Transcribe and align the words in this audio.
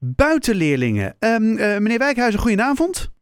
Buitenleerlingen. 0.00 1.16
Um, 1.20 1.54
meneer 1.54 1.98
Wijkhuizen, 1.98 2.40
goedenavond. 2.40 3.12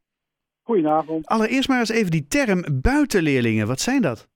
Goedenavond. 0.62 1.26
Allereerst 1.26 1.68
maar 1.68 1.78
eens 1.78 1.88
even 1.88 2.10
die 2.10 2.26
term 2.28 2.64
buitenleerlingen. 2.82 3.66
Wat 3.66 3.80
zijn 3.80 4.02
dat? 4.02 4.29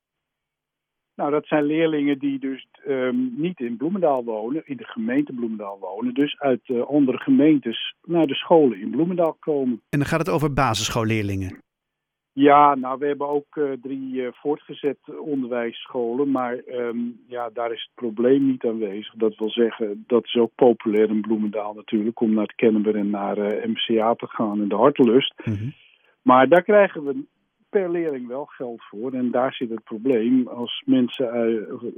Nou, 1.15 1.31
dat 1.31 1.47
zijn 1.47 1.65
leerlingen 1.65 2.19
die 2.19 2.39
dus 2.39 2.69
um, 2.89 3.35
niet 3.37 3.61
in 3.61 3.77
Bloemendaal 3.77 4.25
wonen, 4.25 4.63
in 4.65 4.77
de 4.77 4.85
gemeente 4.85 5.33
Bloemendaal 5.33 5.79
wonen. 5.79 6.15
Dus 6.15 6.39
uit 6.39 6.61
uh, 6.69 6.87
andere 6.87 7.19
gemeentes 7.19 7.95
naar 8.03 8.27
de 8.27 8.35
scholen 8.35 8.81
in 8.81 8.91
Bloemendaal 8.91 9.37
komen. 9.41 9.83
En 9.89 9.99
dan 9.99 10.09
gaat 10.09 10.19
het 10.19 10.29
over 10.29 10.53
basisschoolleerlingen? 10.53 11.59
Ja, 12.33 12.75
nou, 12.75 12.99
we 12.99 13.07
hebben 13.07 13.29
ook 13.29 13.57
uh, 13.57 13.73
drie 13.83 14.13
uh, 14.13 14.29
voortgezet 14.33 14.99
onderwijsscholen. 15.19 16.31
Maar 16.31 16.61
um, 16.67 17.21
ja, 17.27 17.51
daar 17.53 17.73
is 17.73 17.83
het 17.83 17.95
probleem 17.95 18.47
niet 18.47 18.65
aanwezig. 18.65 19.15
Dat 19.15 19.37
wil 19.37 19.51
zeggen, 19.51 20.05
dat 20.07 20.25
is 20.25 20.37
ook 20.37 20.55
populair 20.55 21.09
in 21.09 21.21
Bloemendaal 21.21 21.75
natuurlijk... 21.75 22.21
om 22.21 22.35
naar 22.35 22.47
het 22.47 22.55
Kennemer 22.55 22.97
en 22.97 23.11
naar 23.11 23.37
MCA 23.69 24.15
te 24.15 24.27
gaan 24.27 24.61
en 24.61 24.69
de 24.69 24.75
Hartelust. 24.75 25.35
Mm 25.45 25.55
-hmm. 25.55 25.75
Maar 26.23 26.49
daar 26.49 26.63
krijgen 26.63 27.05
we 27.05 27.25
per 27.69 27.91
leerling 27.91 28.27
wel 28.27 28.45
geld 28.45 28.83
voor. 28.83 29.13
En 29.13 29.31
daar 29.31 29.53
zit 29.53 29.71
het 29.71 29.85
probleem. 29.85 30.49
Als 30.49 30.83
mensen 30.87 31.27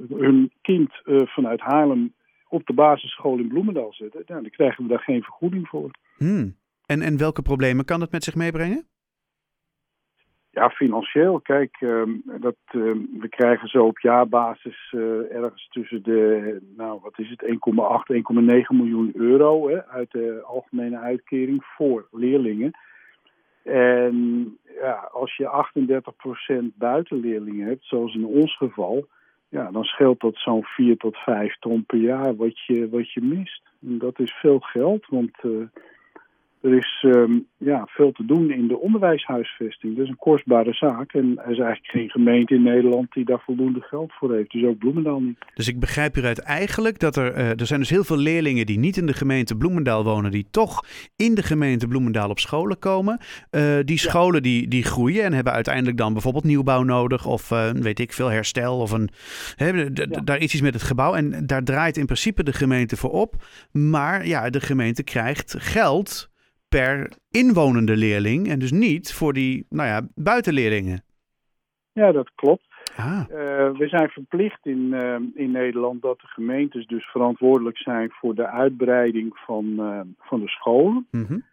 hun 0.08 0.52
kind 0.62 0.90
vanuit 1.24 1.60
Haarlem 1.60 2.14
op 2.48 2.66
de 2.66 2.72
basisschool 2.72 3.38
in 3.38 3.48
Bloemendaal 3.48 3.92
zetten, 3.92 4.22
nou, 4.26 4.42
dan 4.42 4.50
krijgen 4.50 4.82
we 4.82 4.88
daar 4.88 5.02
geen 5.02 5.22
vergoeding 5.22 5.68
voor. 5.68 5.90
Hmm. 6.16 6.56
En, 6.86 7.02
en 7.02 7.16
welke 7.16 7.42
problemen 7.42 7.84
kan 7.84 8.00
dat 8.00 8.10
met 8.10 8.24
zich 8.24 8.34
meebrengen? 8.34 8.86
Ja, 10.54 10.70
financieel. 10.70 11.40
Kijk, 11.40 11.76
uh, 11.80 12.02
dat, 12.40 12.56
we 13.20 13.26
krijgen 13.28 13.68
zo 13.68 13.84
op 13.84 13.98
jaarbasis 13.98 14.92
uh, 14.92 15.34
ergens 15.34 15.68
tussen 15.70 16.02
de, 16.02 16.60
nou 16.76 17.00
wat 17.02 17.18
is 17.18 17.30
het, 17.30 17.42
1,8, 17.42 17.50
1,9 17.50 18.68
miljoen 18.68 19.10
euro 19.14 19.68
hè, 19.68 19.86
uit 19.86 20.10
de 20.10 20.42
algemene 20.44 20.98
uitkering 20.98 21.64
voor 21.64 22.08
leerlingen. 22.10 22.72
En 23.62 24.58
ja, 24.80 25.08
als 25.12 25.36
je 25.36 25.66
38% 26.62 26.76
buitenleerlingen 26.76 27.66
hebt, 27.66 27.84
zoals 27.84 28.14
in 28.14 28.24
ons 28.24 28.56
geval, 28.56 29.06
ja, 29.48 29.70
dan 29.70 29.84
scheelt 29.84 30.20
dat 30.20 30.36
zo'n 30.36 30.64
4 30.64 30.96
tot 30.96 31.16
5 31.16 31.58
ton 31.58 31.84
per 31.84 31.98
jaar 31.98 32.36
wat 32.36 32.64
je, 32.66 32.88
wat 32.88 33.12
je 33.12 33.20
mist. 33.20 33.62
En 33.80 33.98
dat 33.98 34.18
is 34.18 34.32
veel 34.32 34.58
geld, 34.58 35.06
want 35.06 35.30
uh, 35.42 35.66
er 36.62 36.76
is 36.76 37.04
um, 37.06 37.46
ja, 37.56 37.86
veel 37.86 38.12
te 38.12 38.24
doen 38.24 38.50
in 38.50 38.68
de 38.68 38.78
onderwijshuisvesting. 38.78 39.96
Dat 39.96 40.04
is 40.04 40.10
een 40.10 40.16
kostbare 40.16 40.72
zaak. 40.72 41.12
En 41.12 41.38
er 41.44 41.50
is 41.50 41.58
eigenlijk 41.58 41.86
geen 41.86 42.10
gemeente 42.10 42.54
in 42.54 42.62
Nederland 42.62 43.12
die 43.12 43.24
daar 43.24 43.42
voldoende 43.44 43.80
geld 43.80 44.12
voor 44.12 44.34
heeft. 44.34 44.50
Dus 44.50 44.64
ook 44.64 44.78
Bloemendaal 44.78 45.20
niet. 45.20 45.38
Dus 45.54 45.68
ik 45.68 45.80
begrijp 45.80 46.14
hieruit 46.14 46.38
eigenlijk 46.38 46.98
dat 46.98 47.16
er... 47.16 47.36
Uh, 47.36 47.60
er 47.60 47.66
zijn 47.66 47.80
dus 47.80 47.90
heel 47.90 48.04
veel 48.04 48.16
leerlingen 48.16 48.66
die 48.66 48.78
niet 48.78 48.96
in 48.96 49.06
de 49.06 49.12
gemeente 49.12 49.56
Bloemendaal 49.56 50.04
wonen... 50.04 50.30
die 50.30 50.46
toch 50.50 50.84
in 51.16 51.34
de 51.34 51.42
gemeente 51.42 51.88
Bloemendaal 51.88 52.30
op 52.30 52.38
scholen 52.38 52.78
komen. 52.78 53.18
Uh, 53.50 53.78
die 53.84 53.98
scholen 53.98 54.34
ja. 54.34 54.40
die, 54.40 54.68
die 54.68 54.84
groeien 54.84 55.24
en 55.24 55.32
hebben 55.32 55.52
uiteindelijk 55.52 55.96
dan 55.96 56.12
bijvoorbeeld 56.12 56.44
nieuwbouw 56.44 56.82
nodig... 56.82 57.26
of 57.26 57.50
uh, 57.50 57.70
weet 57.70 58.00
ik 58.00 58.12
veel, 58.12 58.28
herstel 58.28 58.78
of 58.78 58.90
een... 58.90 59.08
Hè, 59.56 59.68
ja. 59.68 59.88
Daar 60.24 60.38
is 60.38 60.52
iets 60.52 60.60
met 60.60 60.74
het 60.74 60.82
gebouw 60.82 61.14
en 61.14 61.46
daar 61.46 61.64
draait 61.64 61.96
in 61.96 62.06
principe 62.06 62.42
de 62.42 62.52
gemeente 62.52 62.96
voor 62.96 63.10
op. 63.10 63.34
Maar 63.72 64.26
ja, 64.26 64.50
de 64.50 64.60
gemeente 64.60 65.02
krijgt 65.02 65.54
geld 65.58 66.30
per 66.78 67.12
inwonende 67.30 67.96
leerling 67.96 68.48
en 68.48 68.58
dus 68.58 68.72
niet 68.72 69.14
voor 69.14 69.32
die 69.32 69.66
nou 69.68 69.88
ja, 69.88 70.00
buitenleerlingen. 70.14 71.02
Ja, 71.92 72.12
dat 72.12 72.30
klopt. 72.34 72.66
Ah. 72.96 73.20
Uh, 73.30 73.36
we 73.78 73.88
zijn 73.88 74.08
verplicht 74.08 74.66
in, 74.66 74.78
uh, 74.92 75.16
in 75.34 75.50
Nederland 75.50 76.02
dat 76.02 76.20
de 76.20 76.26
gemeentes 76.26 76.86
dus 76.86 77.04
verantwoordelijk 77.04 77.78
zijn 77.78 78.10
voor 78.10 78.34
de 78.34 78.46
uitbreiding 78.46 79.36
van, 79.36 79.64
uh, 79.78 80.00
van 80.18 80.40
de 80.40 80.48
scholen. 80.48 81.06
Mm 81.10 81.24
-hmm. 81.24 81.44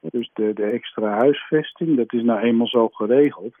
Dus 0.00 0.30
de, 0.34 0.52
de 0.54 0.64
extra 0.64 1.16
huisvesting, 1.16 1.96
dat 1.96 2.12
is 2.12 2.22
nou 2.22 2.40
eenmaal 2.40 2.66
zo 2.66 2.88
geregeld. 2.88 3.54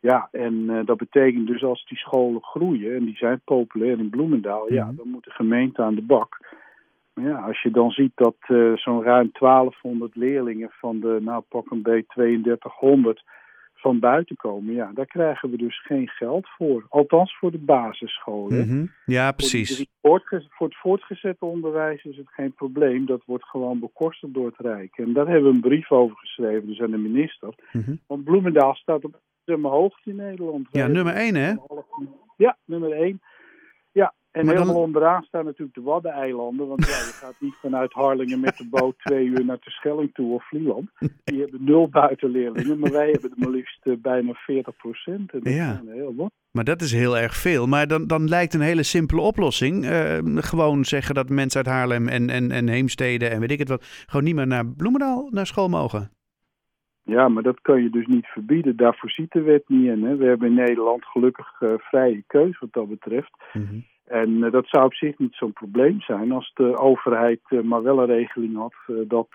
Ja, 0.00 0.28
en 0.32 0.82
dat 0.84 0.96
betekent 0.96 1.46
dus 1.46 1.62
als 1.62 1.86
die 1.88 1.98
scholen 1.98 2.42
groeien, 2.42 2.96
en 2.96 3.04
die 3.04 3.16
zijn 3.16 3.40
populair 3.44 3.98
in 3.98 4.10
Bloemendaal, 4.10 4.62
mm 4.62 4.66
-hmm. 4.66 4.76
ja, 4.76 4.92
dan 4.96 5.08
moet 5.08 5.24
de 5.24 5.30
gemeente 5.30 5.82
aan 5.82 5.94
de 5.94 6.02
bak. 6.02 6.38
Ja, 7.14 7.38
als 7.38 7.62
je 7.62 7.70
dan 7.70 7.90
ziet 7.90 8.12
dat 8.14 8.36
uh, 8.48 8.76
zo'n 8.76 9.02
ruim 9.02 9.30
1200 9.32 10.16
leerlingen 10.16 10.70
van 10.70 11.00
de, 11.00 11.18
nou 11.20 11.42
pak 11.48 11.70
een 11.70 11.82
beetje 11.82 12.06
3200 12.06 13.22
van 13.82 13.98
buiten 13.98 14.36
komen, 14.36 14.74
ja, 14.74 14.90
daar 14.94 15.06
krijgen 15.06 15.50
we 15.50 15.56
dus 15.56 15.82
geen 15.84 16.08
geld 16.08 16.48
voor. 16.56 16.86
Althans 16.88 17.36
voor 17.38 17.50
de 17.50 17.58
basisscholen. 17.58 18.64
Mm 18.64 18.68
-hmm. 18.68 18.90
Ja, 19.04 19.32
precies. 19.32 19.86
Voor, 20.02 20.46
voor, 20.50 20.66
het 20.66 20.76
voortgezet 20.76 21.36
onderwijs 21.38 22.04
is 22.04 22.16
het 22.16 22.28
geen 22.28 22.52
probleem. 22.52 23.06
Dat 23.06 23.22
wordt 23.26 23.44
gewoon 23.44 23.78
bekostigd 23.78 24.34
door 24.34 24.46
het 24.46 24.58
Rijk. 24.58 24.98
En 24.98 25.12
daar 25.12 25.26
hebben 25.26 25.50
we 25.50 25.54
een 25.54 25.60
brief 25.60 25.90
over 25.90 26.16
geschreven, 26.16 26.66
dus 26.66 26.80
aan 26.80 26.90
de 26.90 26.96
minister. 26.96 27.54
Mm 27.72 27.82
-hmm. 27.84 28.00
Want 28.06 28.24
Bloemendaal 28.24 28.74
staat 28.74 29.04
op 29.04 29.20
nummer 29.44 29.70
hoogte 29.70 30.10
in 30.10 30.16
Nederland. 30.16 30.68
Ja, 30.70 30.86
nummer 30.86 31.14
1 31.14 31.34
hè? 31.34 31.54
Ja, 32.36 32.56
nummer 32.64 32.92
1. 32.92 33.20
En 34.32 34.44
maar 34.44 34.54
helemaal 34.54 34.74
dan... 34.74 34.84
onderaan 34.84 35.22
staan 35.22 35.44
natuurlijk 35.44 35.74
de 35.74 35.82
Waddeneilanden. 35.82 36.68
Want 36.68 36.86
ja, 36.86 36.96
je 36.96 37.12
gaat 37.12 37.34
niet 37.38 37.54
vanuit 37.60 37.92
Harlingen 37.92 38.40
met 38.40 38.56
de 38.56 38.68
boot 38.70 38.98
twee 39.04 39.26
uur 39.26 39.44
naar 39.44 39.58
de 39.60 39.70
Schelling 39.70 40.14
toe 40.14 40.34
of 40.34 40.48
Vlieland. 40.48 40.90
Die 41.24 41.40
hebben 41.40 41.64
nul 41.64 41.88
buitenleerlingen, 41.88 42.78
maar 42.78 42.92
wij 42.92 43.10
hebben 43.10 43.30
er 43.30 43.36
maar 43.38 43.50
liefst 43.50 43.86
uh, 43.86 43.96
bijna 43.98 44.32
40 44.32 44.76
procent. 44.76 45.32
En 45.32 45.40
dat 45.40 45.52
ja. 45.52 45.82
heel 45.86 46.14
wat. 46.16 46.30
Maar 46.50 46.64
dat 46.64 46.80
is 46.80 46.92
heel 46.92 47.18
erg 47.18 47.34
veel. 47.34 47.66
Maar 47.66 47.86
dan, 47.86 48.06
dan 48.06 48.28
lijkt 48.28 48.54
een 48.54 48.60
hele 48.60 48.82
simpele 48.82 49.20
oplossing. 49.20 49.84
Uh, 49.84 50.18
gewoon 50.34 50.84
zeggen 50.84 51.14
dat 51.14 51.28
mensen 51.28 51.64
uit 51.64 51.74
Haarlem 51.74 52.08
en, 52.08 52.30
en, 52.30 52.50
en 52.50 52.68
Heemstede 52.68 53.28
en 53.28 53.40
weet 53.40 53.50
ik 53.50 53.58
het 53.58 53.68
wat... 53.68 53.84
gewoon 54.06 54.24
niet 54.24 54.34
meer 54.34 54.46
naar 54.46 54.66
Bloemendaal 54.66 55.28
naar 55.30 55.46
school 55.46 55.68
mogen. 55.68 56.10
Ja, 57.04 57.28
maar 57.28 57.42
dat 57.42 57.60
kan 57.60 57.82
je 57.82 57.90
dus 57.90 58.06
niet 58.06 58.26
verbieden. 58.26 58.76
Daar 58.76 58.96
voorziet 58.96 59.32
de 59.32 59.42
wet 59.42 59.64
niet 59.66 59.86
in. 59.86 60.04
Hè. 60.04 60.16
We 60.16 60.24
hebben 60.24 60.48
in 60.48 60.54
Nederland 60.54 61.04
gelukkig 61.04 61.60
uh, 61.60 61.72
vrije 61.76 62.24
keus 62.26 62.58
wat 62.58 62.72
dat 62.72 62.88
betreft. 62.88 63.36
Mm 63.52 63.66
-hmm. 63.66 63.84
En 64.12 64.30
uh, 64.30 64.50
dat 64.50 64.66
zou 64.66 64.84
op 64.84 64.94
zich 64.94 65.18
niet 65.18 65.34
zo'n 65.34 65.52
probleem 65.52 66.00
zijn 66.00 66.32
als 66.32 66.52
de 66.54 66.78
overheid 66.78 67.40
uh, 67.48 67.60
maar 67.60 67.82
wel 67.82 67.98
een 67.98 68.06
regeling 68.06 68.56
had 68.56 68.74
uh, 68.86 68.96
dat 69.08 69.28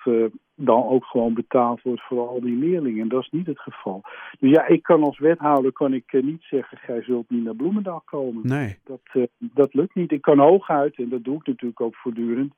dan 0.56 0.84
ook 0.84 1.06
gewoon 1.06 1.34
betaald 1.34 1.82
wordt 1.82 2.02
voor 2.02 2.28
al 2.28 2.42
die 2.42 2.58
leerlingen. 2.58 3.02
En 3.02 3.08
dat 3.08 3.22
is 3.22 3.30
niet 3.30 3.48
het 3.48 3.60
geval. 3.60 4.02
Dus 4.40 4.52
ja, 4.52 4.68
ik 4.68 4.84
kan 4.84 5.04
als 5.04 5.20
wethouder 5.20 5.72
kan 5.72 5.94
ik 5.94 6.22
niet 6.24 6.44
zeggen, 6.44 6.78
gij 6.78 7.02
zult 7.02 7.30
niet 7.30 7.44
naar 7.44 7.56
Bloemendaal 7.56 8.02
komen. 8.06 8.48
Nee. 8.48 8.78
Dat, 8.84 9.30
dat 9.38 9.74
lukt 9.74 9.96
niet. 9.96 10.12
Ik 10.12 10.22
kan 10.22 10.40
hooguit, 10.40 10.98
en 10.98 11.10
dat 11.10 11.24
doe 11.24 11.36
ik 11.36 11.48
natuurlijk 11.48 11.82
ook 11.82 11.96
voortdurend, 11.96 12.54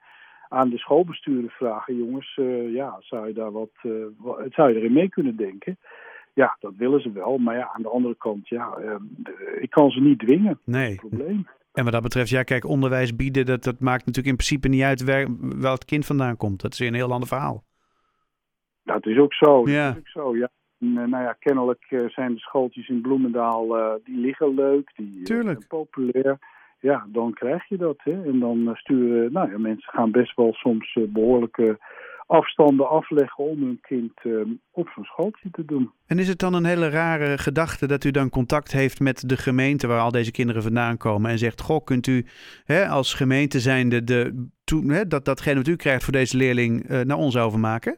aan 0.50 0.70
de 0.70 0.78
schoolbesturen 0.78 1.50
vragen, 1.50 1.98
jongens, 1.98 2.40
ja, 2.74 2.96
zou 3.00 3.28
je 3.28 3.34
daar 3.34 3.52
wat, 3.52 3.72
zou 4.50 4.70
je 4.70 4.76
erin 4.76 4.94
mee 4.94 5.10
kunnen 5.10 5.36
denken? 5.36 5.78
Ja, 6.34 6.58
dat 6.60 6.74
willen 6.78 7.02
ze 7.02 7.12
wel. 7.12 7.38
Maar 7.38 7.56
ja, 7.56 7.72
aan 7.74 7.82
de 7.82 7.90
andere 7.90 8.16
kant, 8.18 8.48
ja, 8.48 8.78
ik 9.60 9.70
kan 9.70 9.90
ze 9.90 10.02
niet 10.02 10.20
dwingen. 10.20 10.60
Nee. 10.64 10.82
Dat 10.82 10.92
is 10.92 11.02
het 11.02 11.10
probleem. 11.10 11.48
En 11.80 11.86
wat 11.86 11.94
dat 11.94 12.04
betreft, 12.04 12.30
ja, 12.30 12.44
kijk, 12.44 12.66
onderwijs 12.66 13.16
bieden, 13.16 13.46
dat, 13.46 13.64
dat 13.64 13.80
maakt 13.80 14.06
natuurlijk 14.06 14.28
in 14.28 14.36
principe 14.36 14.68
niet 14.68 14.82
uit 14.82 15.04
waar, 15.04 15.28
waar 15.40 15.72
het 15.72 15.86
kind 15.86 16.06
vandaan 16.06 16.38
komt. 16.38 16.62
Dat 16.62 16.74
is 16.74 16.80
een 16.80 16.94
heel 16.94 17.12
ander 17.12 17.28
verhaal. 17.28 17.64
Dat 18.84 19.06
is 19.06 19.18
ook 19.18 19.34
zo. 19.34 19.70
Ja. 19.70 19.88
Dat 19.88 19.96
is 19.96 20.00
ook 20.00 20.24
zo, 20.24 20.38
ja. 20.38 20.50
En, 20.80 20.94
nou 20.94 21.24
ja, 21.24 21.36
kennelijk 21.40 21.86
zijn 22.08 22.34
de 22.34 22.40
schooltjes 22.40 22.90
in 22.90 23.02
Bloemendaal, 23.02 23.78
uh, 23.78 23.94
die 24.04 24.18
liggen 24.18 24.54
leuk, 24.54 24.92
die 24.96 25.22
Tuurlijk. 25.22 25.58
zijn 25.58 25.68
populair. 25.68 26.38
Ja, 26.80 27.08
dan 27.08 27.34
krijg 27.34 27.68
je 27.68 27.78
dat. 27.78 27.98
Hè. 28.04 28.24
En 28.24 28.40
dan 28.40 28.70
sturen, 28.74 29.32
nou 29.32 29.52
ja, 29.52 29.58
mensen 29.58 29.94
gaan 29.94 30.12
best 30.12 30.36
wel 30.36 30.54
soms 30.54 30.98
behoorlijke 31.10 31.80
afstanden 32.30 32.90
afleggen 32.90 33.44
om 33.44 33.62
hun 33.62 33.80
kind 33.82 34.12
uh, 34.24 34.46
op 34.72 34.90
zo'n 34.90 35.04
schooltje 35.04 35.50
te 35.52 35.66
doen. 35.66 35.92
En 36.06 36.20
is 36.20 36.28
het 36.28 36.40
dan 36.40 36.54
een 36.54 36.66
hele 36.66 36.90
rare 36.90 37.38
gedachte 37.38 37.88
dat 37.88 38.04
u 38.04 38.12
dan 38.12 38.30
contact 38.30 38.72
heeft 38.72 39.00
met 39.00 39.30
de 39.30 39.38
gemeente 39.38 39.88
waar 39.88 40.00
al 40.00 40.12
deze 40.12 40.32
kinderen 40.32 40.62
vandaan 40.62 40.98
komen 40.98 41.32
en 41.32 41.38
zegt, 41.38 41.62
goh, 41.62 41.84
kunt 41.84 42.08
u 42.08 42.26
hè, 42.66 42.88
als 42.88 43.14
gemeente 43.14 43.60
zijnde 43.60 44.04
de, 44.04 44.48
to, 44.64 44.82
hè, 44.82 45.08
dat, 45.08 45.26
datgene 45.26 45.56
wat 45.56 45.68
u 45.68 45.76
krijgt 45.76 46.04
voor 46.04 46.14
deze 46.14 46.38
leerling 46.38 46.90
uh, 46.90 47.02
naar 47.02 47.18
ons 47.18 47.38
overmaken? 47.38 47.98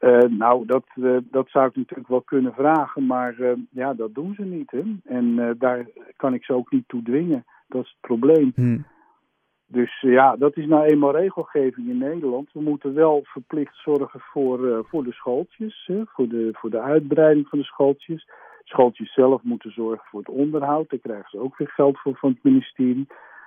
Uh, 0.00 0.18
nou, 0.18 0.66
dat, 0.66 0.84
uh, 0.94 1.16
dat 1.30 1.48
zou 1.48 1.66
ik 1.68 1.76
natuurlijk 1.76 2.08
wel 2.08 2.22
kunnen 2.22 2.52
vragen, 2.54 3.06
maar 3.06 3.34
ja, 3.70 3.94
dat 3.94 4.14
doen 4.14 4.34
ze 4.34 4.42
niet. 4.42 4.70
Hè? 4.70 4.82
En 5.04 5.56
daar 5.58 5.86
kan 6.16 6.34
ik 6.34 6.44
ze 6.44 6.52
ook 6.52 6.70
niet 6.70 6.88
toe 6.88 7.02
dwingen. 7.02 7.44
Dat 7.68 7.84
is 7.84 7.90
het 7.90 8.00
probleem. 8.00 8.52
Hmm. 8.54 8.84
Dus 9.72 10.00
ja, 10.00 10.36
dat 10.36 10.56
is 10.56 10.66
nou 10.66 10.84
eenmaal 10.84 11.16
regelgeving 11.16 11.88
in 11.88 11.98
Nederland. 11.98 12.48
We 12.52 12.60
moeten 12.60 12.94
wel 12.94 13.20
verplicht 13.24 13.76
zorgen 13.76 14.20
voor, 14.20 14.68
uh, 14.68 14.78
voor 14.82 15.04
de 15.04 15.12
schooltjes, 15.12 15.84
hè, 15.86 16.02
voor, 16.06 16.28
de, 16.28 16.48
voor 16.52 16.70
de 16.70 16.80
uitbreiding 16.80 17.48
van 17.48 17.58
de 17.58 17.64
schooltjes. 17.64 18.28
Schooltjes 18.64 19.12
zelf 19.12 19.42
moeten 19.42 19.72
zorgen 19.72 20.06
voor 20.10 20.20
het 20.20 20.28
onderhoud. 20.28 20.90
Daar 20.90 20.98
krijgen 20.98 21.30
ze 21.30 21.38
ook 21.38 21.56
weer 21.56 21.68
geld 21.68 21.98
voor 21.98 22.16
van 22.16 22.30
het 22.30 22.42
ministerie. 22.42 23.06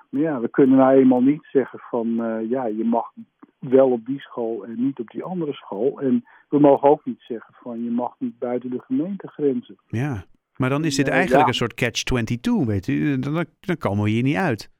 Maar 0.10 0.22
ja, 0.22 0.40
we 0.40 0.50
kunnen 0.50 0.78
nou 0.78 0.98
eenmaal 0.98 1.22
niet 1.22 1.48
zeggen 1.52 1.80
van 1.80 2.08
uh, 2.08 2.50
ja, 2.50 2.66
je 2.66 2.84
mag 2.84 3.12
wel 3.60 3.92
op 3.92 4.06
die 4.06 4.20
school 4.20 4.66
en 4.66 4.76
niet 4.78 5.00
op 5.00 5.10
die 5.10 5.24
andere 5.24 5.54
school. 5.54 6.02
En 6.02 6.26
we 6.50 6.60
mogen 6.60 6.90
ook 6.90 7.06
niet 7.06 7.22
zeggen 7.28 7.54
van 7.62 7.84
je 7.84 7.92
mag 7.92 8.16
niet 8.18 8.40
buiten 8.40 8.70
de 8.70 8.80
gemeentegrenzen. 8.80 9.76
Ja, 9.88 10.24
maar 10.56 10.70
dan 10.70 10.86
is 10.86 10.96
dit 10.96 11.08
eigenlijk 11.08 11.42
ja. 11.42 11.48
een 11.48 11.54
soort 11.54 11.74
catch-22, 11.74 12.66
weet 12.66 12.88
u. 12.88 13.20
Dan, 13.20 13.46
dan 13.60 13.78
komen 13.78 14.04
we 14.04 14.10
hier 14.10 14.24
niet 14.24 14.36
uit. 14.36 14.74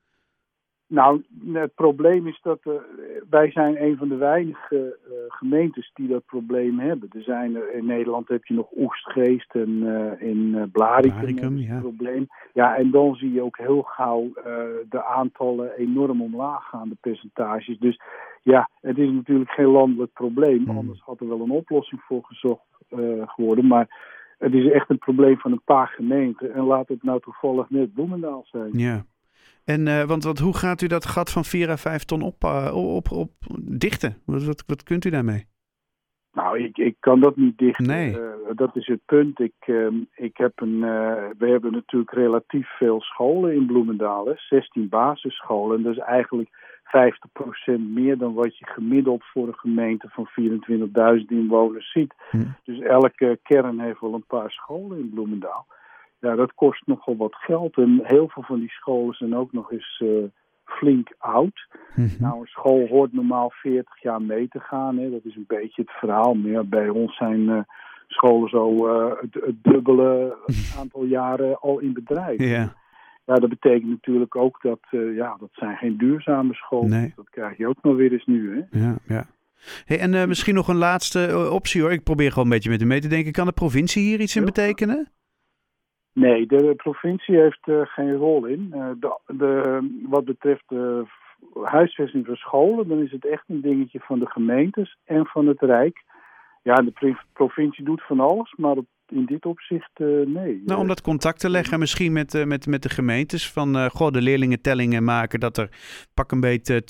Nou, 0.88 1.24
het 1.54 1.76
probleem 1.76 2.28
is 2.28 2.40
dat 2.42 2.60
uh, 2.64 2.74
wij 3.30 3.52
zijn 3.52 3.84
een 3.84 3.98
van 3.98 4.08
de 4.08 4.16
weinige 4.16 4.98
uh, 5.08 5.14
gemeentes 5.28 5.92
die 5.94 6.08
dat 6.08 6.26
probleem 6.26 6.80
hebben. 6.80 7.10
Er 7.12 7.22
zijn 7.22 7.56
er, 7.56 7.74
in 7.74 7.86
Nederland 7.86 8.28
heb 8.28 8.46
je 8.46 8.54
nog 8.54 8.68
Oestgeest 8.78 9.56
en 9.56 9.70
uh, 9.70 10.22
in 10.30 10.70
Blarikum, 10.72 11.20
Blaricum, 11.20 11.58
ja. 11.58 11.80
probleem. 11.80 12.28
Ja, 12.54 12.76
en 12.76 12.92
dan 12.92 13.16
zie 13.16 13.32
je 13.32 13.42
ook 13.42 13.58
heel 13.58 13.82
gauw 13.82 14.32
de 14.90 15.04
aantallen 15.04 15.78
enorm 15.78 16.22
omlaag 16.22 16.70
gaan, 16.70 16.90
de 16.90 16.98
percentages. 17.02 17.80
Dus 17.80 18.02
ja, 18.42 18.70
het 18.82 18.98
is 18.98 19.12
natuurlijk 19.12 19.50
geen 19.50 19.66
landelijk 19.66 20.14
probleem. 20.14 20.64
Hmm. 20.66 20.78
Anders 20.78 21.02
had 21.02 21.20
er 21.20 21.28
wel 21.28 21.42
een 21.42 21.52
oplossing 21.52 22.02
voor 22.02 22.24
gezocht 22.24 22.66
geworden. 23.26 23.68
Maar 23.68 23.88
het 24.38 24.54
is 24.54 24.72
echt 24.72 24.90
een 24.90 24.98
probleem 24.98 25.38
van 25.38 25.52
een 25.52 25.64
paar 25.66 25.88
gemeenten. 25.88 26.54
En 26.54 26.64
laat 26.64 26.88
het 26.88 27.04
nou 27.04 27.20
toevallig 27.20 27.70
net 27.70 27.94
Bloemendaal 27.94 28.44
zijn. 28.46 28.70
Ja. 28.72 29.06
En 29.66 29.88
uh, 29.88 30.04
want, 30.04 30.24
want 30.24 30.40
hoe 30.40 30.58
gaat 30.58 30.82
u 30.82 30.88
dat 30.88 31.06
gat 31.06 31.32
van 31.32 31.44
4 31.44 31.70
à 31.70 31.76
5 31.76 32.04
ton 32.04 32.22
op, 32.22 32.44
uh, 32.44 32.96
op, 32.96 33.12
op 33.12 33.32
dichten? 33.60 34.22
Wat, 34.26 34.44
wat, 34.44 34.64
wat, 34.68 34.84
kunt 34.84 35.06
u 35.06 35.10
daarmee? 35.10 35.46
Nou, 36.34 36.60
ik, 36.60 36.78
ik 36.78 36.96
kan 37.00 37.20
dat 37.20 37.36
niet 37.36 37.58
dichten. 37.58 37.86
Nee. 37.86 38.12
Uh, 38.12 38.28
dat 38.56 38.76
is 38.76 38.88
het 38.88 39.00
punt. 39.06 39.40
Ik, 39.40 39.54
ik 40.16 40.38
heb 40.38 40.52
een, 40.56 40.80
we 41.38 41.48
hebben 41.48 41.72
natuurlijk 41.72 42.12
relatief 42.12 42.78
veel 42.78 43.02
scholen 43.02 43.54
in 43.54 43.66
Bloemendaal. 43.66 44.26
Hè? 44.26 44.34
16 44.36 44.90
basisscholen. 44.90 45.84
Dat 45.84 45.92
is 45.92 46.00
eigenlijk 46.00 46.50
50% 46.86 47.80
meer 47.94 48.18
dan 48.18 48.34
wat 48.34 48.58
je 48.58 48.66
gemiddeld 48.66 49.24
voor 49.26 49.48
een 49.48 49.58
gemeente 49.58 50.10
van 50.10 50.30
24.000 51.20 51.26
inwoners 51.28 51.92
ziet. 51.92 52.14
Hm. 52.30 52.44
Dus 52.64 52.80
elke 52.80 53.40
kern 53.44 53.80
heeft 53.80 54.00
wel 54.00 54.14
een 54.14 54.26
paar 54.28 54.52
scholen 54.52 55.00
in 55.00 55.10
Bloemendaal. 55.10 55.66
Ja, 56.26 56.36
dat 56.36 56.54
kost 56.54 56.82
nogal 56.86 57.18
wat 57.18 57.36
geld. 57.36 57.78
En 57.78 58.00
heel 58.04 58.30
veel 58.30 58.44
van 58.44 58.60
die 58.60 58.70
scholen 58.70 59.14
zijn 59.14 59.36
ook 59.36 59.54
nog 59.54 59.72
eens 59.72 60.02
uh, 60.04 60.24
flink 60.64 61.14
oud. 61.18 61.68
Mhm. 61.96 62.08
Nou, 62.20 62.40
een 62.40 62.48
school 62.48 62.88
hoort 62.88 63.14
normaal 63.14 63.52
40 63.54 64.02
jaar 64.02 64.22
mee 64.22 64.48
te 64.48 64.60
gaan. 64.60 64.98
Hè. 64.98 65.12
Dat 65.12 65.26
is 65.26 65.36
een 65.36 65.46
beetje 65.48 65.82
het 65.82 65.92
verhaal. 65.92 66.34
Maar 66.34 66.52
ja, 66.52 66.64
bij 66.64 66.90
ons 66.90 67.18
zijn 67.18 67.40
uh, 67.40 67.60
scholen 68.08 68.50
zo 68.50 68.88
uh, 68.88 69.14
het, 69.22 69.34
het, 69.34 69.64
dubbele 69.64 70.38
aantal 70.80 71.04
jaren 71.04 71.60
al 71.60 71.80
in 71.80 71.94
bedrijf. 71.94 72.40
Ja. 72.40 72.74
Ja, 73.26 73.36
dat 73.36 73.50
betekent 73.50 73.90
natuurlijk 73.90 74.36
ook 74.36 74.62
dat, 74.62 74.80
ja, 75.16 75.36
dat 75.40 75.50
zijn 75.52 75.76
geen 75.76 75.98
duurzame 75.98 76.54
scholen. 76.54 76.90
Nee. 76.90 77.14
Dat 77.16 77.30
krijg 77.30 77.58
je 77.58 77.68
ook 77.68 77.82
nog 77.82 77.96
weer 77.96 78.12
eens 78.12 78.26
nu, 78.26 78.56
hè. 78.56 78.80
Ja, 78.80 78.96
ja. 79.08 79.26
Hey, 79.86 80.00
en 80.00 80.28
misschien 80.28 80.56
nog 80.56 80.68
een 80.68 80.76
laatste 80.76 81.50
optie 81.52 81.82
hoor. 81.82 81.92
Ik 81.92 82.04
probeer 82.04 82.30
gewoon 82.30 82.44
een 82.44 82.54
beetje 82.54 82.70
met 82.70 82.82
u 82.82 82.86
mee 82.86 83.02
te 83.02 83.08
denken. 83.08 83.32
Kan 83.32 83.46
de 83.46 83.52
provincie 83.52 84.04
hier 84.04 84.20
iets 84.20 84.36
in 84.36 84.46
betekenen? 84.46 85.10
Nee, 86.16 86.48
de 86.48 86.74
provincie 86.76 87.36
heeft 87.36 87.68
uh, 87.68 87.82
geen 87.86 88.16
rol 88.16 88.46
in. 88.46 88.72
Uh, 88.74 88.90
de, 89.00 89.20
de, 89.28 89.80
wat 90.10 90.26
betreft 90.26 90.64
huisvesting 91.64 92.26
van 92.26 92.36
scholen, 92.36 92.88
dan 92.88 93.00
is 93.00 93.12
het 93.12 93.26
echt 93.26 93.44
een 93.48 93.62
dingetje 93.62 94.00
van 94.00 94.20
de 94.20 94.26
gemeentes 94.26 94.98
en 95.06 95.26
van 95.26 95.48
het 95.48 95.62
Rijk. 95.62 96.04
Ja, 96.64 96.76
de 96.76 97.16
provincie 97.34 97.86
doet 97.86 98.02
van 98.02 98.20
alles, 98.20 98.54
maar 98.58 98.72
op, 98.72 98.86
in 99.08 99.26
dit 99.26 99.46
opzicht 99.46 99.92
uh, 99.98 100.26
nee. 100.26 100.62
Nou, 100.66 100.80
om 100.80 100.88
dat 100.88 101.02
contact 101.02 101.40
te 101.40 101.50
leggen 101.50 101.80
misschien 101.80 102.14
met, 102.14 102.46
met, 102.46 102.68
met 102.68 102.84
de 102.84 102.90
gemeentes. 102.90 103.52
Van, 103.52 103.90
goh, 103.90 104.12
de 104.12 104.22
leerlingentellingen 104.22 105.04
maken 105.04 105.40
dat 105.40 105.58
er 105.58 105.70
pak 106.14 106.32
een 106.32 106.40
beetje 106.40 106.82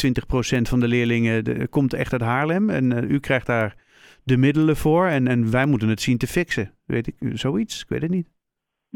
20% 0.57 0.61
van 0.61 0.79
de 0.79 0.87
leerlingen 0.87 1.43
de, 1.43 1.67
komt 1.67 1.93
echt 1.93 2.11
uit 2.11 2.21
Haarlem. 2.21 2.69
En 2.69 3.11
u 3.11 3.19
krijgt 3.19 3.45
daar 3.45 3.75
de 4.23 4.37
middelen 4.37 4.75
voor 4.75 5.05
en, 5.05 5.27
en 5.27 5.51
wij 5.51 5.65
moeten 5.65 5.89
het 5.89 6.01
zien 6.01 6.17
te 6.17 6.27
fixen. 6.27 6.71
Weet 6.85 7.07
ik, 7.07 7.15
zoiets? 7.33 7.81
Ik 7.81 7.89
weet 7.89 8.01
het 8.01 8.11
niet. 8.11 8.34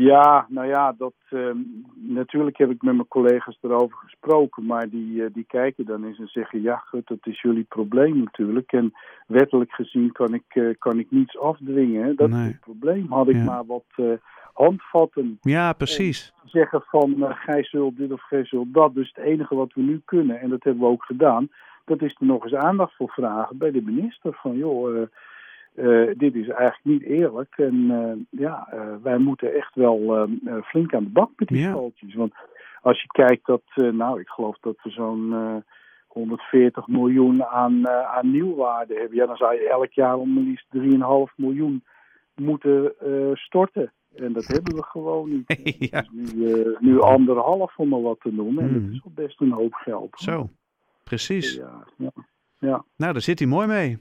Ja, 0.01 0.45
nou 0.49 0.67
ja, 0.67 0.93
dat, 0.97 1.13
uh, 1.29 1.51
natuurlijk 1.93 2.57
heb 2.57 2.69
ik 2.69 2.81
met 2.81 2.95
mijn 2.95 3.07
collega's 3.07 3.57
erover 3.61 3.97
gesproken, 3.97 4.65
maar 4.65 4.89
die, 4.89 5.13
uh, 5.13 5.25
die 5.33 5.45
kijken 5.47 5.85
dan 5.85 6.03
eens 6.03 6.19
en 6.19 6.27
zeggen, 6.27 6.61
ja 6.61 6.75
goed, 6.75 7.07
dat 7.07 7.17
is 7.21 7.41
jullie 7.41 7.63
probleem 7.63 8.17
natuurlijk. 8.17 8.71
En 8.71 8.93
wettelijk 9.27 9.71
gezien 9.71 10.11
kan 10.11 10.33
ik, 10.33 10.55
uh, 10.55 10.73
kan 10.77 10.99
ik 10.99 11.11
niets 11.11 11.39
afdwingen. 11.39 12.03
Hè? 12.03 12.13
Dat 12.13 12.29
nee. 12.29 12.41
is 12.41 12.47
het 12.47 12.59
probleem. 12.59 13.05
Had 13.09 13.27
ik 13.27 13.35
Ja. 13.35 13.43
maar 13.43 13.65
wat 13.65 14.19
handvatten 14.53 15.37
Ja, 15.41 15.73
precies. 15.73 16.33
zeggen 16.45 16.83
van 16.87 17.15
gij 17.29 17.63
zult 17.63 17.97
dit 17.97 18.11
of 18.11 18.21
gij 18.21 18.45
zult 18.45 18.73
dat. 18.73 18.93
Dus 18.93 19.11
het 19.13 19.25
enige 19.25 19.55
wat 19.55 19.73
we 19.73 19.81
nu 19.81 20.01
kunnen, 20.05 20.39
en 20.39 20.49
dat 20.49 20.63
hebben 20.63 20.83
we 20.83 20.89
ook 20.89 21.03
gedaan, 21.03 21.49
dat 21.85 22.01
is 22.01 22.15
er 22.19 22.25
nog 22.25 22.43
eens 22.43 22.55
aandacht 22.55 22.95
voor 22.95 23.09
vragen 23.09 23.57
bij 23.57 23.71
de 23.71 23.81
minister. 23.81 24.33
Van 24.33 24.57
joh, 24.57 25.07
uh, 25.75 25.85
uh, 25.85 26.17
dit 26.17 26.35
is 26.35 26.47
eigenlijk 26.47 26.83
niet 26.83 27.03
eerlijk. 27.03 27.53
En 27.57 27.73
uh, 27.75 28.11
ja, 28.41 28.67
wij 29.03 29.17
moeten 29.17 29.53
echt 29.55 29.75
wel 29.75 30.27
flink 30.63 30.93
aan 30.93 31.03
de 31.03 31.09
bak 31.09 31.31
met 31.35 31.47
die 31.47 31.57
Ja. 31.59 31.69
schooltjes. 31.69 32.13
Want 32.13 32.33
als 32.81 33.01
je 33.01 33.07
kijkt 33.07 33.45
dat, 33.45 33.61
nou 33.75 34.19
ik 34.19 34.27
geloof 34.27 34.57
dat 34.59 34.77
we 34.83 34.89
zo'n 34.89 35.63
140 36.07 36.87
miljoen 36.87 37.43
aan, 37.45 37.89
aan 37.89 38.31
nieuwwaarde 38.31 38.93
hebben. 38.95 39.17
Ja, 39.17 39.25
dan 39.25 39.35
zou 39.37 39.53
je 39.53 39.69
elk 39.69 39.91
jaar 39.91 40.17
om 40.17 40.33
maar 40.33 40.43
liefst 40.43 40.65
3,5 40.77 41.35
miljoen 41.35 41.83
moeten 42.35 42.93
storten. 43.33 43.93
En 44.15 44.33
dat 44.33 44.45
hebben 44.47 44.75
we 44.75 44.83
gewoon 44.83 45.29
niet. 45.29 45.47
Ja. 45.91 46.01
Dus 46.11 46.33
nu, 46.33 46.75
nu 46.79 47.01
anderhalf 47.01 47.77
om 47.77 47.89
maar 47.89 48.01
wat 48.01 48.19
te 48.19 48.31
noemen. 48.33 48.63
En 48.63 48.69
Mm. 48.69 48.83
dat 48.85 48.91
is 48.93 49.01
wel 49.03 49.25
best 49.25 49.41
een 49.41 49.51
hoop 49.51 49.73
geld. 49.73 50.09
Zo, 50.19 50.49
precies. 51.03 51.55
Ja. 51.55 51.83
ja. 52.59 52.83
Nou, 52.97 53.13
daar 53.13 53.21
zit 53.21 53.39
hij 53.39 53.47
mooi 53.47 53.67
mee. 53.67 53.97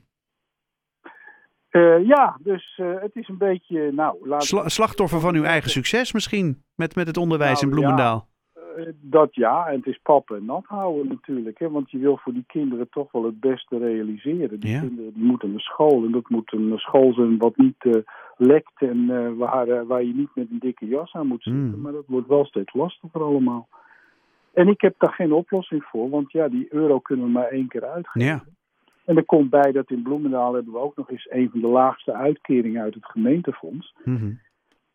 Uh, 1.70 2.06
ja 2.06 2.38
dus 2.43 2.79
uh, 2.81 3.00
het 3.00 3.17
is 3.17 3.29
een 3.29 3.38
beetje, 3.38 3.93
nou... 3.93 4.29
Laat 4.29 4.44
Sla 4.44 4.69
slachtoffer 4.69 5.20
van 5.20 5.35
uw 5.35 5.43
eigen 5.43 5.70
succes 5.70 6.12
misschien, 6.12 6.62
met, 6.75 6.94
met 6.94 7.06
het 7.06 7.17
onderwijs 7.17 7.61
Nou, 7.61 7.65
in 7.65 7.70
Bloemendaal. 7.70 8.29
Ja, 8.55 8.61
uh, 8.79 8.93
dat 9.00 9.35
ja, 9.35 9.67
en 9.67 9.76
het 9.76 9.87
is 9.87 10.00
pap 10.03 10.31
en 10.31 10.44
nat 10.44 10.65
houden 10.67 11.09
natuurlijk. 11.09 11.59
Hè, 11.59 11.70
want 11.70 11.91
je 11.91 11.99
wil 11.99 12.17
voor 12.17 12.32
die 12.32 12.44
kinderen 12.47 12.88
toch 12.91 13.12
wel 13.12 13.25
het 13.25 13.41
beste 13.41 13.79
realiseren. 13.79 14.61
Die 14.61 14.70
Ja. 14.70 14.81
kinderen 14.81 15.15
die 15.15 15.25
moeten 15.25 15.50
naar 15.50 15.61
school. 15.61 16.05
En 16.05 16.12
dat 16.12 16.29
moet 16.29 16.53
een 16.53 16.79
school 16.79 17.12
zijn 17.12 17.38
wat 17.38 17.56
niet 17.56 18.05
lekt 18.37 18.73
en 18.76 19.37
waar, 19.37 19.87
waar 19.87 20.03
je 20.03 20.14
niet 20.14 20.31
met 20.35 20.50
een 20.50 20.59
dikke 20.59 20.87
jas 20.87 21.14
aan 21.14 21.26
moet 21.26 21.43
zitten. 21.43 21.75
Mm. 21.75 21.81
Maar 21.81 21.93
dat 21.93 22.05
wordt 22.06 22.29
wel 22.29 22.44
steeds 22.44 22.75
lastiger 22.75 23.23
allemaal. 23.23 23.69
En 24.53 24.69
ik 24.69 24.81
heb 24.81 24.94
daar 24.99 25.12
geen 25.12 25.32
oplossing 25.32 25.85
voor, 25.85 26.11
want 26.11 26.32
ja, 26.32 26.49
die 26.49 26.67
euro 26.71 26.99
kunnen 26.99 27.25
we 27.25 27.31
maar 27.31 27.49
één 27.49 27.69
keer 27.69 27.85
uitgeven. 27.85 28.29
Ja. 28.29 28.43
En 29.08 29.16
er 29.16 29.25
komt 29.25 29.50
bij 29.50 29.72
dat 29.72 29.90
in 29.90 30.02
Bloemendaal 30.02 30.55
hebben 30.55 30.72
we 30.72 30.78
ook 30.78 30.96
nog 30.96 31.10
eens 31.10 31.26
een 31.31 31.50
van 31.50 31.60
de 31.60 31.66
laagste 31.66 32.12
uitkeringen 32.14 32.82
uit 32.82 32.94
het 32.94 33.05
gemeentefonds. 33.06 33.94
Mhm. 34.05 34.31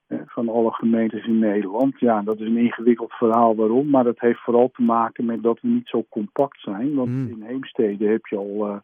eh, 0.07 0.18
Van 0.25 0.50
alle 0.50 0.71
gemeentes 0.71 1.25
in 1.25 1.39
Nederland. 1.39 2.00
Ja, 2.00 2.21
dat 2.21 2.39
is 2.39 2.48
een 2.48 2.57
ingewikkeld 2.57 3.13
verhaal 3.13 3.56
waarom. 3.56 3.89
Maar 3.89 4.04
dat 4.04 4.19
heeft 4.19 4.39
vooral 4.44 4.69
te 4.74 4.81
maken 4.81 5.25
met 5.25 5.44
dat 5.44 5.60
we 5.62 5.68
niet 5.68 5.88
zo 5.88 6.06
compact 6.10 6.60
zijn. 6.62 6.95
Want 6.95 7.10
Mm. 7.10 7.27
in 7.30 7.42
Heemstede 7.42 8.06
heb 8.07 8.25
je 8.25 8.38
al, 8.38 8.68
uh, 8.68 8.75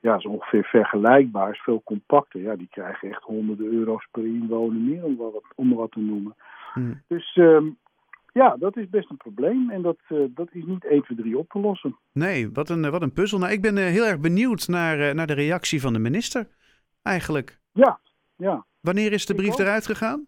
ja, 0.00 0.16
is 0.16 0.26
ongeveer 0.26 0.64
vergelijkbaar, 0.64 1.50
is 1.50 1.62
veel 1.62 1.82
compacter. 1.84 2.40
Ja, 2.40 2.56
die 2.56 2.68
krijgen 2.70 3.08
echt 3.08 3.22
honderden 3.22 3.66
euro's 3.72 4.06
per 4.10 4.24
inwoner 4.26 4.80
meer, 4.80 5.04
om 5.04 5.16
wat, 5.16 5.42
om 5.54 5.74
wat 5.74 5.90
te 5.92 6.00
noemen. 6.00 6.34
Mm. 6.74 7.02
Dus 7.08 7.36
um, 7.36 7.76
ja, 8.34 8.56
dat 8.58 8.76
is 8.76 8.88
best 8.88 9.10
een 9.10 9.16
probleem. 9.16 9.70
En 9.70 9.82
dat, 9.82 9.98
uh, 10.08 10.24
dat 10.34 10.48
is 10.52 10.64
niet 10.64 10.84
1, 10.84 11.02
2, 11.02 11.16
3 11.18 11.38
op 11.38 11.48
te 11.48 11.58
lossen. 11.58 11.96
Nee, 12.12 12.50
wat 12.52 12.68
een, 12.68 12.90
wat 12.90 13.02
een 13.02 13.12
puzzel. 13.12 13.38
Nou, 13.38 13.52
ik 13.52 13.62
ben 13.62 13.76
uh, 13.76 13.84
heel 13.84 14.04
erg 14.04 14.20
benieuwd 14.20 14.68
naar, 14.68 14.98
uh, 14.98 15.10
naar 15.10 15.26
de 15.26 15.32
reactie 15.32 15.80
van 15.80 15.92
de 15.92 15.98
minister, 15.98 16.46
eigenlijk. 17.02 17.60
Ja, 17.72 18.00
ja. 18.36 18.66
Wanneer 18.80 19.12
is 19.12 19.26
de 19.26 19.34
brief 19.34 19.58
eruit 19.58 19.86
gegaan? 19.86 20.26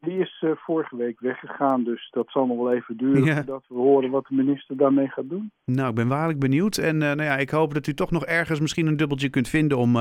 Die 0.00 0.18
is 0.18 0.44
vorige 0.54 0.96
week 0.96 1.20
weggegaan, 1.20 1.84
dus 1.84 2.10
dat 2.10 2.30
zal 2.30 2.46
nog 2.46 2.56
wel 2.56 2.72
even 2.72 2.96
duren 2.96 3.24
Ja. 3.24 3.34
voordat 3.34 3.64
we 3.68 3.74
horen 3.74 4.10
wat 4.10 4.26
de 4.28 4.34
minister 4.34 4.76
daarmee 4.76 5.08
gaat 5.08 5.28
doen. 5.28 5.52
Nou, 5.64 5.88
ik 5.88 5.94
ben 5.94 6.08
waarlijk 6.08 6.38
benieuwd. 6.38 6.76
En 6.76 6.98
nou 6.98 7.22
ja, 7.22 7.36
ik 7.36 7.50
hoop 7.50 7.74
dat 7.74 7.86
u 7.86 7.94
toch 7.94 8.10
nog 8.10 8.24
ergens 8.24 8.60
misschien 8.60 8.86
een 8.86 8.96
dubbeltje 8.96 9.28
kunt 9.28 9.48
vinden 9.48 9.78
om 9.78 9.92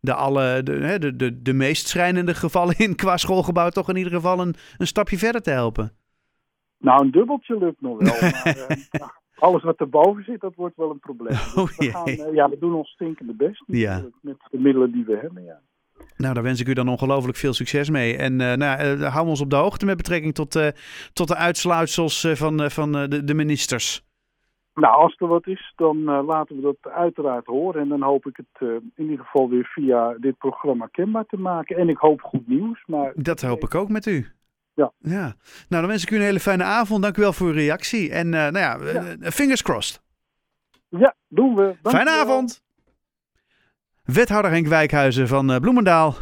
de, 0.00 0.14
alle, 0.14 0.62
de, 0.62 0.98
de, 0.98 1.16
de, 1.16 1.42
de 1.42 1.52
meest 1.52 1.88
schrijnende 1.88 2.34
gevallen 2.34 2.78
in 2.78 2.96
qua 2.96 3.16
schoolgebouw 3.16 3.68
toch 3.68 3.88
in 3.88 3.96
ieder 3.96 4.12
geval 4.12 4.40
een, 4.40 4.54
een 4.76 4.86
stapje 4.86 5.18
verder 5.18 5.42
te 5.42 5.50
helpen. 5.50 5.92
Nou, 6.82 7.04
een 7.04 7.10
dubbeltje 7.10 7.58
lukt 7.58 7.80
nog 7.80 7.98
wel, 7.98 8.20
maar 8.30 8.56
uh, 8.70 8.76
ja, 8.90 9.14
alles 9.34 9.62
wat 9.62 9.80
erboven 9.80 10.24
zit, 10.24 10.40
dat 10.40 10.54
wordt 10.54 10.76
wel 10.76 10.90
een 10.90 10.98
probleem. 10.98 11.36
Oh, 11.56 11.66
Dus 11.66 11.76
we, 11.76 11.90
gaan, 11.90 12.08
uh, 12.08 12.34
ja, 12.34 12.48
we 12.48 12.58
doen 12.58 12.74
ons 12.74 12.90
stinkende 12.90 13.34
best 13.34 13.62
Ja. 13.66 14.02
met 14.20 14.36
de 14.50 14.58
middelen 14.58 14.92
die 14.92 15.04
we 15.04 15.18
hebben, 15.20 15.42
ja. 15.44 15.60
Nou, 16.16 16.34
daar 16.34 16.42
wens 16.42 16.60
ik 16.60 16.68
u 16.68 16.72
dan 16.72 16.88
ongelooflijk 16.88 17.36
veel 17.38 17.52
succes 17.52 17.90
mee. 17.90 18.16
En 18.16 18.32
uh, 18.40 18.52
nou, 18.52 18.96
uh, 18.98 19.14
hou 19.14 19.26
ons 19.26 19.40
op 19.40 19.50
de 19.50 19.56
hoogte 19.56 19.86
met 19.86 19.96
betrekking 19.96 20.34
tot, 20.34 20.56
uh, 20.56 20.68
tot 21.12 21.28
de 21.28 21.36
uitsluitsels 21.36 22.26
van, 22.34 22.70
van 22.70 22.92
de, 22.92 23.24
de 23.24 23.34
ministers. 23.34 24.04
Nou, 24.74 24.94
als 24.94 25.16
er 25.18 25.26
wat 25.26 25.46
is, 25.46 25.72
dan 25.76 26.02
laten 26.04 26.56
we 26.56 26.62
dat 26.62 26.92
uiteraard 26.92 27.46
horen. 27.46 27.80
En 27.80 27.88
dan 27.88 28.02
hoop 28.02 28.26
ik 28.26 28.36
het 28.36 28.68
in 28.94 29.10
ieder 29.10 29.24
geval 29.24 29.48
weer 29.48 29.64
via 29.74 30.16
dit 30.20 30.38
programma 30.38 30.88
kenbaar 30.90 31.26
te 31.26 31.36
maken. 31.36 31.76
En 31.76 31.88
ik 31.88 31.96
hoop 31.96 32.20
goed 32.22 32.48
nieuws. 32.48 32.82
Maar 32.86 33.12
Dat 33.16 33.40
hoop 33.42 33.62
ik 33.62 33.74
ook 33.74 33.88
met 33.88 34.06
u. 34.06 34.26
Ja. 34.82 35.10
ja. 35.12 35.20
Nou, 35.68 35.82
dan 35.82 35.86
wens 35.86 36.02
ik 36.02 36.10
u 36.10 36.16
een 36.16 36.22
hele 36.22 36.40
fijne 36.40 36.64
avond. 36.64 37.02
Dank 37.02 37.16
u 37.16 37.20
wel 37.20 37.32
voor 37.32 37.46
uw 37.46 37.52
reactie. 37.52 38.10
En 38.10 38.26
uh, 38.26 38.32
nou 38.32 38.58
ja, 38.58 38.78
Ja. 39.20 39.30
fingers 39.30 39.62
crossed. 39.62 40.00
Ja, 40.88 41.14
doen 41.28 41.54
we. 41.54 41.76
Dank 41.82 41.96
Fijne 41.96 42.10
avond. 42.10 42.62
Wethouder 44.04 44.50
Henk 44.50 44.66
Wijkhuizen 44.66 45.28
van 45.28 45.50
uh, 45.50 45.56
Bloemendaal 45.56 46.16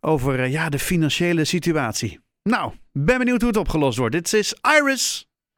over 0.00 0.46
ja, 0.46 0.68
de 0.68 0.78
financiële 0.78 1.44
situatie. 1.44 2.20
Nou, 2.42 2.72
ben 2.92 3.18
benieuwd 3.18 3.40
hoe 3.40 3.50
het 3.50 3.58
opgelost 3.58 3.98
wordt. 3.98 4.14
Dit 4.14 4.32
is 4.32 4.54
Iris. 4.78 5.28